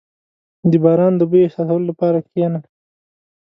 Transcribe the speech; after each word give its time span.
•د 0.71 0.73
باران 0.83 1.13
د 1.17 1.21
بوی 1.29 1.41
احساسولو 1.45 1.89
لپاره 1.91 2.17
کښېنه. 2.27 2.59